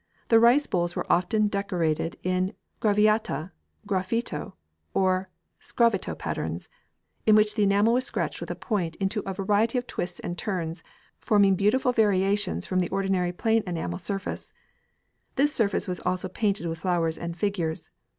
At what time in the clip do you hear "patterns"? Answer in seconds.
6.17-6.69